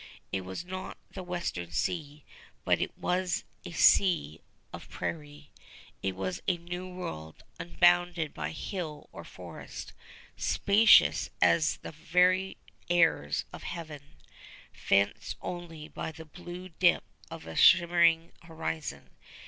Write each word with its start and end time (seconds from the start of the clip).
It 0.31 0.41
was 0.41 0.65
not 0.65 0.97
the 1.11 1.21
Western 1.21 1.69
Sea, 1.69 2.25
but 2.65 2.81
it 2.81 2.97
was 2.97 3.43
a 3.63 3.71
Sea 3.71 4.41
of 4.73 4.89
Prairie. 4.89 5.51
It 6.01 6.15
was 6.15 6.41
a 6.47 6.57
New 6.57 6.89
World, 6.89 7.43
unbounded 7.59 8.33
by 8.33 8.49
hill 8.49 9.09
or 9.11 9.23
forest, 9.23 9.93
spacious 10.35 11.29
as 11.39 11.77
the 11.83 11.91
very 11.91 12.57
airs 12.89 13.45
of 13.53 13.61
heaven, 13.61 14.01
fenced 14.73 15.37
only 15.39 15.87
by 15.87 16.11
the 16.11 16.25
blue 16.25 16.69
dip 16.69 17.03
of 17.29 17.45
a 17.45 17.55
shimmering 17.55 18.31
horizon. 18.41 19.11